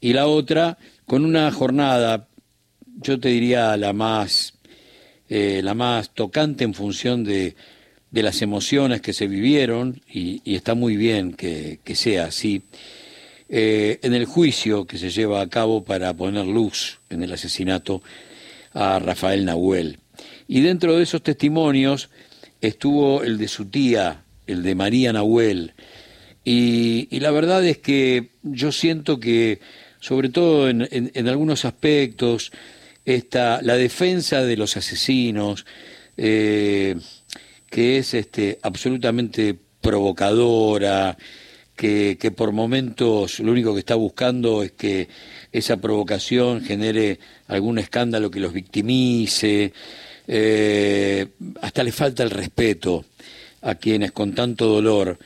[0.00, 2.28] y la otra con una jornada,
[3.00, 4.54] yo te diría la más,
[5.28, 7.56] eh, la más tocante en función de,
[8.10, 12.62] de las emociones que se vivieron, y, está muy bien que, sea así,
[13.48, 18.02] eh, en el juicio que se lleva a cabo para poner luz en el asesinato
[18.72, 19.98] a Rafael Nahuel.
[20.46, 22.08] Y dentro de esos testimonios
[22.60, 25.74] estuvo el de su tía, el de María Nahuel,
[26.44, 29.60] y, la verdad es que yo siento que,
[30.00, 32.52] sobre todo en, en, algunos aspectos,
[33.04, 35.66] esta, la defensa de los asesinos,
[36.16, 36.96] eh,
[37.70, 41.16] que es este, absolutamente provocadora,
[41.76, 45.08] que, que, por momentos lo único que está buscando es que
[45.52, 49.72] esa provocación genere algún escándalo que los victimice,
[50.26, 51.26] eh,
[51.62, 53.04] hasta le falta el respeto
[53.62, 55.18] a quienes con tanto dolor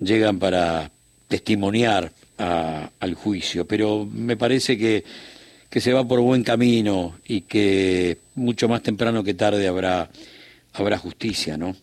[0.00, 0.90] llegan para
[1.28, 5.04] testimoniar al juicio, pero me parece que,
[5.70, 10.10] que se va por buen camino y que mucho más temprano que tarde habrá
[10.80, 11.76] habrá justicia, ¿no?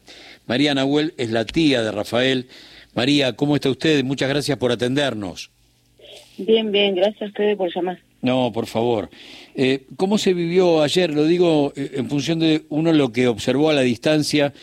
[0.46, 2.48] María Nahuel es la tía de Rafael.
[2.94, 4.04] María, ¿cómo está usted?
[4.04, 5.50] Muchas gracias por atendernos.
[6.38, 8.00] Bien, bien, gracias a ustedes por llamar.
[8.22, 9.10] No, por favor.
[9.56, 11.14] Eh, ¿Cómo se vivió ayer?
[11.14, 14.54] Lo digo eh, en función de uno lo que observó a la distancia,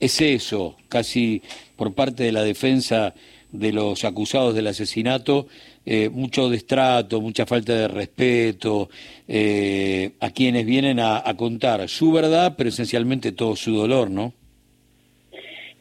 [0.00, 1.42] es eso, casi
[1.76, 3.14] por parte de la defensa
[3.54, 5.46] de los acusados del asesinato,
[5.86, 8.90] eh, mucho destrato, mucha falta de respeto
[9.28, 14.32] eh, a quienes vienen a, contar su verdad, pero esencialmente todo su dolor, ¿no?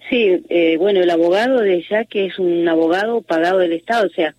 [0.10, 4.14] Sí, eh, bueno, el abogado de ya que es un abogado pagado del Estado, o
[4.14, 4.36] sea,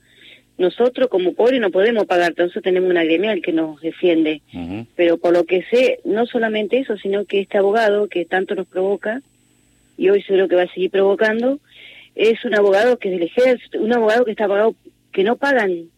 [0.56, 4.42] nosotros como pobres no podemos pagar, entonces tenemos una gremial que nos defiende.
[4.94, 8.68] Pero por lo que sé, no solamente eso, sino que este abogado que tanto nos
[8.68, 9.20] provoca,
[9.96, 11.58] y hoy seguro que va a seguir provocando,
[12.14, 14.74] es un abogado que es del ejército, un abogado que está pagado
[15.12, 15.90] que no pagan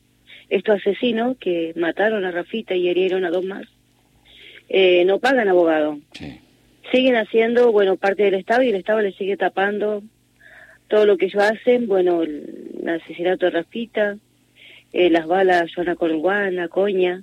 [0.49, 3.67] estos asesinos que mataron a Rafita y herieron a dos más,
[4.69, 5.99] eh, no pagan abogado.
[6.93, 10.03] Siguen haciendo, bueno, parte del Estado y el Estado le sigue tapando
[10.89, 14.17] todo lo que ellos hacen, bueno, el, asesinato de Rafita,
[14.93, 17.23] eh, las balas Joana Corguana, Coña,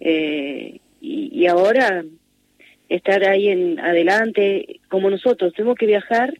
[0.00, 2.04] eh, y, y ahora
[2.90, 6.34] estar ahí en adelante, como nosotros, tenemos que viajar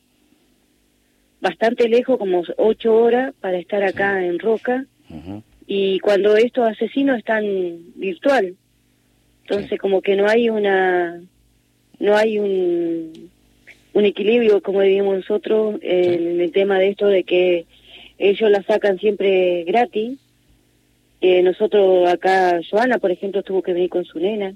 [1.40, 4.84] bastante lejos, como ocho horas, para estar acá en Roca.
[5.66, 7.44] Y cuando estos asesinos están
[7.94, 8.54] virtual,
[9.42, 11.20] entonces como que no hay una,
[11.98, 13.30] no hay un,
[13.92, 17.66] un equilibrio como decimos nosotros en el tema de esto de que
[18.18, 20.18] ellos la sacan siempre gratis.
[21.20, 24.54] Eh, nosotros acá, Joana, por ejemplo, tuvo que venir con su nena,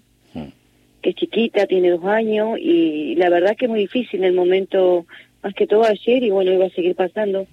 [1.01, 4.35] que es chiquita, tiene dos años, y la verdad que es muy difícil en el
[4.35, 5.07] momento
[5.43, 7.47] más que todo ayer y bueno, iba a seguir pasando,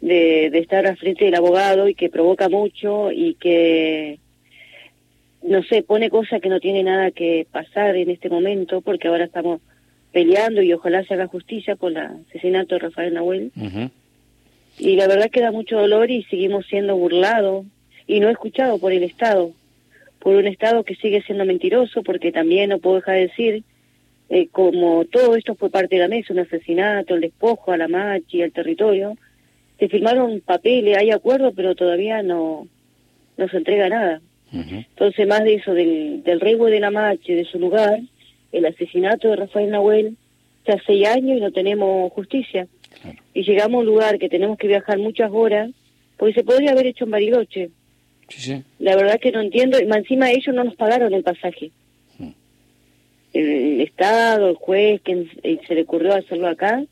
[0.00, 4.18] de, de estar al frente del abogado y que provoca mucho y que,
[5.42, 9.24] no sé, pone cosas que no tiene nada que pasar en este momento porque ahora
[9.24, 9.60] estamos
[10.12, 13.52] peleando y ojalá se haga justicia por el asesinato de Rafael Nahuel.
[14.78, 17.64] Y la verdad que da mucho dolor y seguimos siendo burlados
[18.06, 19.52] y no escuchados por el Estado,
[20.18, 23.64] por un Estado que sigue siendo mentiroso porque también no puedo dejar de decir
[24.28, 27.86] eh, como todo esto fue parte de la mesa, un asesinato, el despojo a la
[27.86, 29.16] machi, al territorio,
[29.78, 32.66] se firmaron papeles, hay acuerdos, pero todavía no,
[33.36, 34.20] no se entrega nada.
[34.52, 38.00] Entonces, más de eso, del, del de la machi, de su lugar,
[38.52, 40.16] el asesinato de Rafael Nahuel,
[40.66, 42.66] ya seis años y no tenemos justicia.
[43.34, 45.70] Y llegamos a un lugar que tenemos que viajar muchas horas,
[46.16, 47.70] porque se podría haber hecho en Bariloche.
[48.78, 51.70] La verdad que no entiendo, y encima ellos no nos pagaron el pasaje
[53.76, 55.26] el Estado, el juez, que
[55.66, 56.84] se le ocurrió hacerlo acá,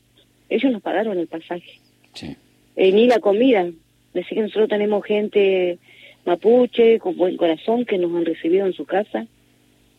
[0.49, 1.79] ellos nos pagaron el pasaje.
[2.13, 2.35] Sí.
[2.75, 3.67] Eh, ni la comida.
[4.13, 5.79] Decir que nosotros tenemos gente
[6.25, 9.27] mapuche, con buen corazón, que nos han recibido en su casa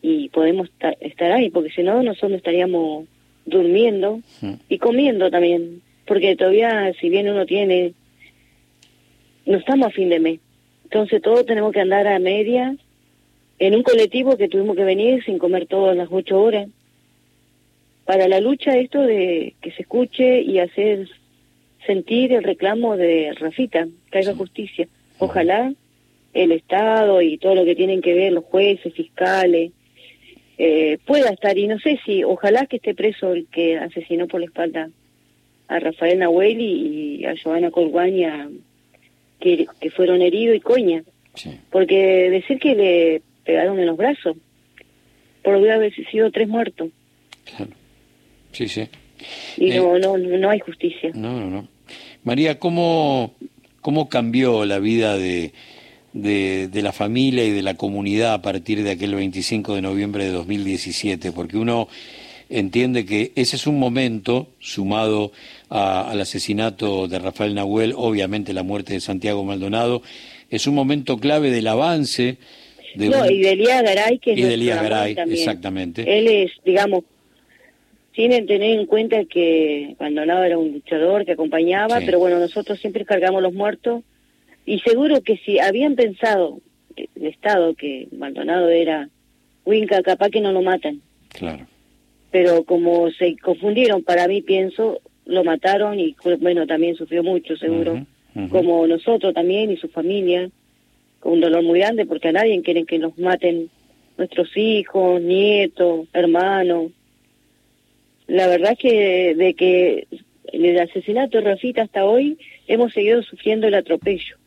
[0.01, 3.05] y podemos estar ahí, porque si no, nosotros estaríamos
[3.45, 4.21] durmiendo
[4.69, 7.93] y comiendo también, porque todavía, si bien uno tiene,
[9.45, 10.39] no estamos a fin de mes.
[10.83, 12.75] Entonces todos tenemos que andar a media
[13.59, 16.67] en un colectivo que tuvimos que venir sin comer todas las ocho horas,
[18.07, 21.09] para la lucha esto de que se escuche y hacer
[21.85, 24.87] sentir el reclamo de Rafita, que haya justicia.
[25.19, 25.73] Ojalá
[26.33, 29.73] el Estado y todo lo que tienen que ver, los jueces, fiscales,
[30.57, 34.39] eh, pueda estar, y no sé si, ojalá que esté preso el que asesinó por
[34.39, 34.89] la espalda
[35.67, 38.47] a Rafael Nahuel y, a Joana Colguaña,
[39.41, 41.03] que, que fueron heridos y coña.
[41.69, 44.37] Porque decir que le pegaron en los brazos.
[45.43, 46.89] Por haber sido tres muertos.
[47.43, 47.71] Claro.
[48.51, 48.87] Sí, sí.
[49.57, 51.11] Y no, eh, no, no hay justicia.
[51.13, 51.67] No, no, no.
[52.23, 53.33] María, ¿cómo,
[53.81, 55.53] cómo cambió la vida de,
[56.13, 60.25] de, de, la familia y de la comunidad a partir de aquel 25 de noviembre
[60.25, 61.87] de 2017, porque uno
[62.49, 65.31] entiende que ese es un momento, sumado
[65.69, 70.01] al asesinato de Rafael Nahuel, obviamente la muerte de Santiago Maldonado,
[70.49, 72.37] es un momento clave del avance.
[72.95, 76.01] De no, y de Elías Garay, que y de Garay, exactamente.
[76.17, 77.03] Él es, digamos,
[78.17, 82.79] tienen que tener en cuenta que Maldonado era un luchador que acompañaba, pero bueno, nosotros
[82.79, 84.03] siempre cargamos los muertos
[84.65, 86.59] y seguro que si habían pensado
[86.95, 89.07] el Estado que Maldonado era
[89.65, 90.99] Winca, capaz que no lo matan.
[91.29, 91.67] Claro.
[92.31, 98.03] Pero como se confundieron, para mí pienso, lo mataron y bueno, también sufrió mucho, seguro.
[98.49, 100.49] Como nosotros también y su familia,
[101.19, 103.69] con un dolor muy grande porque a nadie quieren que nos maten
[104.17, 106.93] nuestros hijos, nietos, hermanos.
[108.27, 110.07] La verdad que de que
[110.51, 112.37] el asesinato de Rafita hasta hoy
[112.67, 114.37] hemos seguido sufriendo el atropello.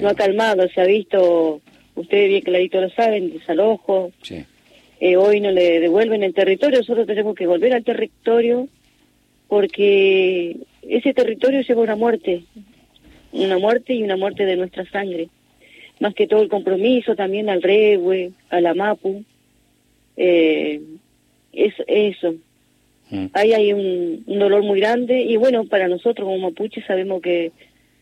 [0.00, 1.60] no ha calmado, se ha visto,
[1.94, 4.12] ustedes bien clarito lo saben, desalojo.
[5.00, 8.68] Eh, hoy no le devuelven el territorio, nosotros tenemos que volver al territorio
[9.48, 12.44] porque ese territorio lleva una muerte,
[13.32, 15.28] una muerte y una muerte de nuestra sangre.
[16.00, 19.24] Más que todo el compromiso también al Regue, a la Mapu.
[20.16, 20.80] Eh,
[21.52, 22.34] es eso.
[23.14, 23.26] Mm.
[23.32, 27.52] Ahí hay un, dolor muy grande y bueno, para nosotros como mapuches sabemos que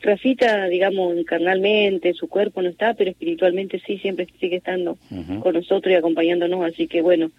[0.01, 4.99] Rafita, digamos, carnalmente, su cuerpo no está, pero espiritualmente sí, siempre sigue estando
[5.41, 6.65] con nosotros y acompañándonos.
[6.65, 7.31] Así que bueno,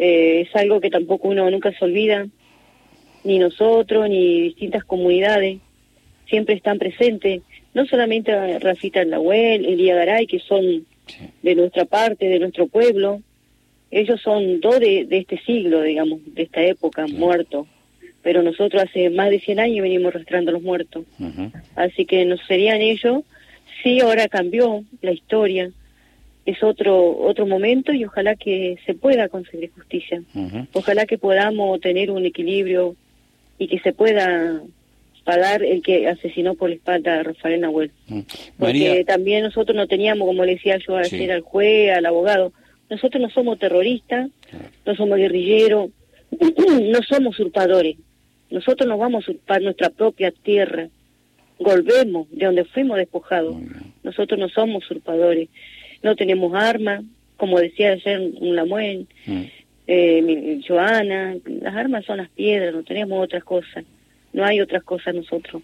[0.00, 2.26] eh, es algo que tampoco uno nunca se olvida,
[3.22, 5.58] ni nosotros, ni distintas comunidades,
[6.26, 7.42] siempre están presentes.
[7.72, 10.86] No solamente Rafita Nahuel, Elía Garay, que son
[11.42, 13.22] de nuestra parte, de nuestro pueblo,
[13.90, 17.66] ellos son dos de, este siglo, digamos, de esta época, muertos
[18.22, 21.04] pero nosotros hace más de 100 años venimos arrastrando los muertos.
[21.76, 23.22] Así que no serían ellos.
[23.82, 25.70] Sí, ahora cambió la historia,
[26.44, 30.22] es otro otro momento y ojalá que se pueda conseguir justicia.
[30.72, 32.96] Ojalá que podamos tener un equilibrio
[33.58, 34.62] y que se pueda
[35.24, 37.92] pagar el que asesinó por la espalda a Rafael Nahuel.
[38.58, 42.52] Porque también nosotros no teníamos, como le decía yo ayer al juez, al abogado,
[42.90, 44.30] nosotros no somos terroristas,
[44.86, 45.90] no somos guerrilleros,
[46.82, 47.96] no somos usurpadores.
[48.50, 50.88] Nosotros nos vamos a usurpar nuestra propia tierra.
[51.58, 53.56] Volvemos de donde fuimos despojados.
[54.02, 55.48] Nosotros no somos usurpadores.
[56.02, 57.04] No tenemos armas,
[57.36, 59.42] como decía ayer un Lamuen, mm.
[59.86, 61.36] eh, Joana.
[61.44, 63.84] Las armas son las piedras, no tenemos otras cosas.
[64.32, 65.62] No hay otras cosas nosotros.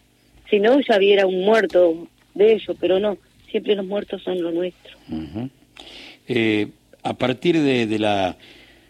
[0.50, 3.17] Si no, ya hubiera un muerto de ellos, pero no.
[3.50, 4.97] Siempre los muertos son los nuestros.
[6.26, 6.69] eh,
[7.05, 8.37] a partir de, la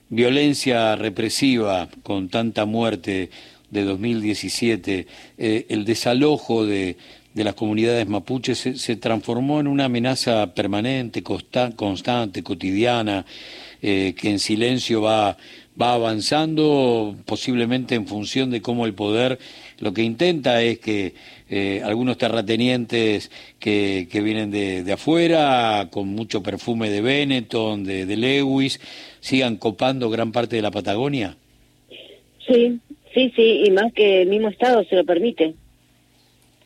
[0.08, 3.30] violencia represiva con tanta muerte
[3.70, 5.06] de 2017,
[5.36, 6.96] eh, el desalojo de,
[7.34, 13.26] de, las comunidades mapuches se, transformó en una amenaza permanente, constante, cotidiana,
[13.82, 15.36] eh, que en silencio va,
[15.80, 19.38] va avanzando, posiblemente en función de cómo el poder
[19.80, 21.14] lo que intenta es que
[21.50, 28.16] eh, algunos terratenientes que, que vienen de, de, afuera, con mucho perfume de Benetton, de
[28.16, 28.80] Lewis,
[29.20, 31.36] sigan copando gran parte de la Patagonia.
[32.46, 32.80] Sí,
[33.14, 35.54] Sí, sí, y más que el mismo Estado se lo permite.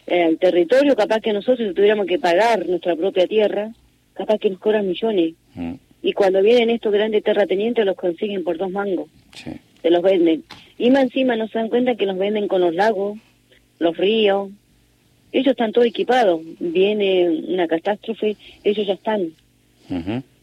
[0.09, 3.73] El territorio, capaz que nosotros tuviéramos que pagar nuestra propia tierra,
[4.15, 5.35] capaz que nos cobran millones.
[5.55, 5.75] Mm.
[6.03, 9.09] Y cuando vienen estos grandes terratenientes los consiguen por dos mangos.
[9.83, 10.45] Se los venden.
[10.79, 13.19] Y más encima no se dan cuenta que los venden con los lagos,
[13.79, 14.51] los ríos.
[15.33, 16.41] Ellos están todos equipados.
[16.59, 19.33] Viene una catástrofe, ellos ya están.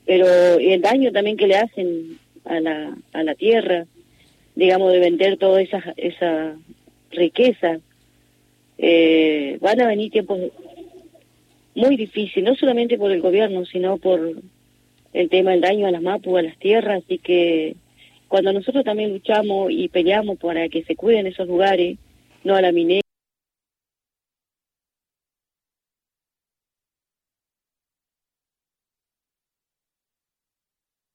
[0.05, 0.27] Pero
[0.59, 3.85] el daño también que le hacen a la, a la tierra,
[4.55, 6.55] digamos, de vender toda esa, esa
[7.11, 7.79] riqueza.
[8.77, 10.39] Eh, van a venir tiempos
[11.75, 14.41] muy difíciles, no solamente por el gobierno, sino por
[15.13, 17.75] el tema del daño a las mapu, a las tierras, y que
[18.27, 21.97] cuando nosotros también luchamos y peleamos para que se cuiden esos lugares,
[22.43, 23.01] no a la minera,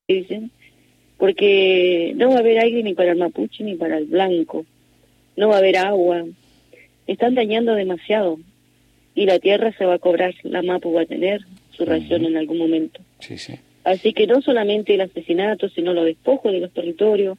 [0.09, 0.51] dicen,
[1.19, 4.67] porque no va a haber aire ni para el mapuche ni para el blanco,
[5.37, 6.25] no va a haber agua,
[7.13, 8.39] están dañando demasiado
[9.15, 11.41] y la tierra se va a cobrar, la mapu va a tener
[11.73, 13.01] su ración en algún momento.
[13.83, 17.37] Así que no solamente el asesinato, sino los despojos de los territorios.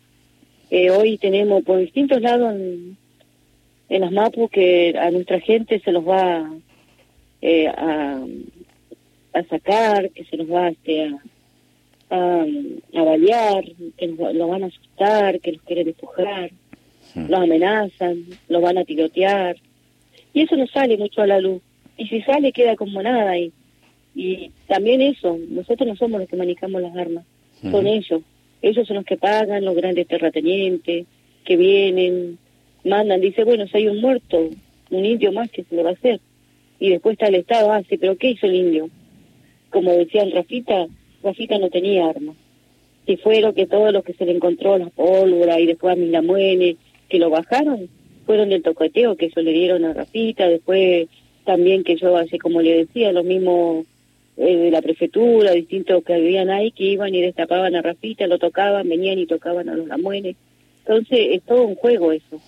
[0.69, 2.97] Eh, hoy tenemos por distintos lados en,
[3.89, 6.49] las mapu que a nuestra gente se los va
[7.41, 8.21] eh, a,
[9.33, 11.19] a sacar, que se los va este, a,
[12.09, 12.45] a,
[12.95, 13.63] a balear,
[13.97, 16.51] que lo van a asustar, que los quieren despojar,
[17.15, 19.57] los amenazan, los van a tirotear.
[20.33, 21.61] Y eso no sale mucho a la luz.
[21.97, 23.51] Y si sale queda como nada ahí.
[24.15, 27.25] Y también eso, nosotros no somos los que manejamos las armas,
[27.61, 28.21] son ellos.
[28.61, 31.05] Ellos son los que pagan, los grandes terratenientes,
[31.45, 32.37] que vienen,
[32.83, 34.49] mandan, dice, bueno, si hay un muerto,
[34.89, 36.19] un indio más que se lo va a hacer.
[36.79, 38.89] Y después está el Estado, ah, sí, pero ¿qué hizo el indio?
[39.69, 40.87] Como decían Rafita,
[41.23, 42.35] Rafita no tenía armas.
[43.05, 46.77] Si fueron que todos los que se le encontró la pólvora y después a Milamuene,
[47.11, 47.89] que lo bajaron,
[48.25, 51.09] fueron del toqueteo que eso le dieron a Rafita, después
[51.43, 53.83] también que yo, así como le decía, lo mismo
[54.37, 58.39] eh, de la prefectura, distintos que habían ahí, que iban y destapaban a Rafita, lo
[58.39, 60.37] tocaban, venían y tocaban a los Lamuenes.
[60.85, 62.41] Entonces es todo un juego eso.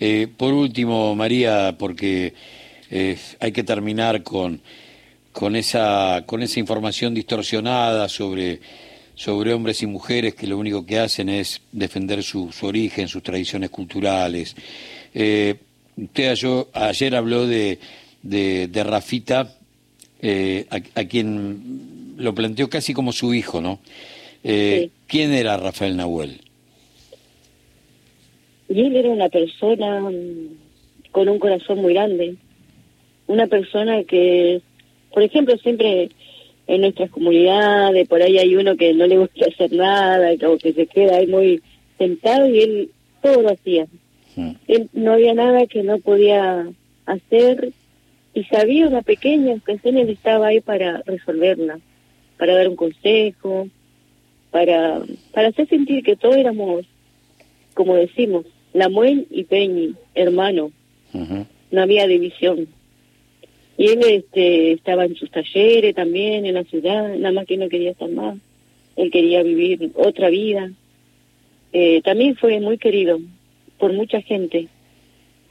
[0.00, 2.34] eh, por último, María, porque
[2.90, 4.60] eh, hay que terminar con,
[5.30, 8.58] con, esa, con esa información distorsionada sobre,
[9.18, 13.20] sobre hombres y mujeres que lo único que hacen es defender su, su origen, sus
[13.20, 14.54] tradiciones culturales.
[15.12, 15.56] Eh,
[15.96, 16.36] usted
[16.72, 17.80] ayer, habló de,
[18.22, 19.56] de, Rafita,
[20.22, 23.80] eh, a, quien lo planteó casi como su hijo, ¿no?
[24.40, 26.40] ¿Quién era Rafael Nahuel?
[28.68, 30.00] Y él era una persona
[31.10, 32.36] con un corazón muy grande,
[33.26, 34.62] una persona que,
[35.12, 36.10] por ejemplo, siempre
[36.68, 40.74] en nuestras comunidades, por ahí hay uno que no le gusta hacer nada, o que
[40.74, 41.62] se queda ahí muy
[41.96, 42.90] sentado y él
[43.22, 43.86] todo lo hacía.
[44.36, 44.52] Hmm.
[44.68, 46.68] Él no había nada que no podía
[47.06, 47.72] hacer
[48.34, 51.80] y sabía una pequeña ocasión él estaba ahí para resolverla,
[52.36, 53.66] para dar un consejo,
[54.50, 55.00] para,
[55.32, 56.84] para hacer sentir que todos éramos,
[57.72, 58.44] como decimos,
[58.74, 60.70] Lamuel y Peñi, hermano.
[61.70, 62.68] No había división.
[63.78, 67.68] Y él este, estaba en sus talleres también en la ciudad, nada más que no
[67.68, 68.36] quería estar más.
[68.96, 70.72] Él quería vivir otra vida.
[71.72, 73.20] Eh, también fue muy querido
[73.78, 74.66] por mucha gente.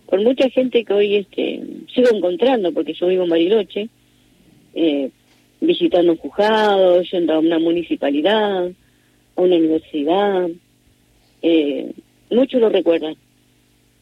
[0.09, 1.61] Por mucha gente que hoy este,
[1.95, 3.87] sigo encontrando, porque yo vivo en Bariloche,
[4.75, 5.09] eh,
[5.61, 8.67] visitando un juzgado, yendo a una municipalidad,
[9.37, 10.49] a una universidad.
[11.41, 11.93] Eh,
[12.29, 13.15] muchos lo recuerdan,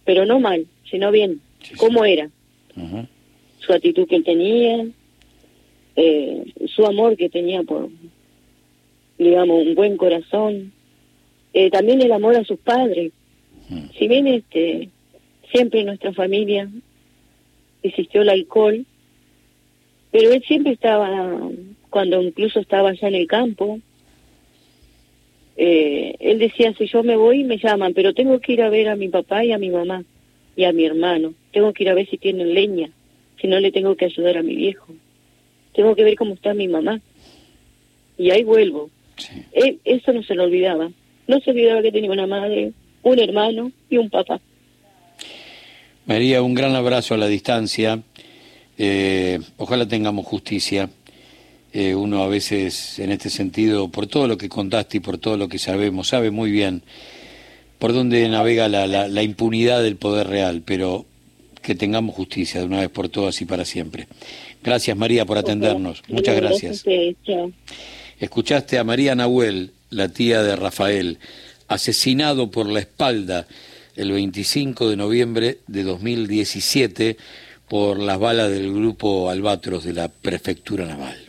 [0.04, 1.42] pero no mal, sino bien,
[1.78, 2.28] cómo era,
[3.66, 4.86] su actitud que él tenía,
[5.96, 7.90] eh, su amor que tenía por,
[9.18, 10.74] digamos, un buen corazón,
[11.54, 13.12] eh, también el amor a sus padres.
[13.98, 14.90] Si bien este
[15.52, 16.70] siempre en nuestra familia
[17.82, 18.86] existió el alcohol,
[20.12, 21.40] pero él siempre estaba,
[21.90, 23.80] cuando incluso estaba allá en el campo,
[25.58, 28.90] eh, él decía, si yo me voy, me llaman, pero tengo que ir a ver
[28.90, 30.04] a mi papá y a mi mamá
[30.56, 31.34] y a mi hermano.
[31.52, 32.90] Tengo que ir a ver si tienen leña,
[33.40, 34.94] si no le tengo que ayudar a mi viejo.
[35.74, 37.02] Tengo que ver cómo está mi mamá.
[38.18, 38.90] Y ahí vuelvo.
[39.52, 40.90] Él, eso no se lo olvidaba.
[41.28, 42.72] No se olvidaba que tenía una madre,
[43.04, 44.40] un hermano y un papá.
[46.06, 48.02] María, un gran abrazo a la distancia.
[48.78, 50.90] Eh, ojalá tengamos justicia.
[51.74, 55.36] Eh, uno a veces en este sentido, por todo lo que contaste y por todo
[55.36, 56.84] lo que sabemos, sabe muy bien
[57.80, 61.06] por dónde navega la, la, impunidad del poder real, pero
[61.66, 64.08] que tengamos justicia de una vez por todas y para siempre.
[64.64, 66.86] Gracias María por atendernos, muchas gracias.
[68.20, 71.18] Escuchaste a María Nahuel, la tía de Rafael,
[71.68, 73.48] asesinado por la espalda
[73.96, 77.18] el 25 de noviembre de 2017
[77.68, 81.25] por las balas del grupo Albatros de la Prefectura Naval.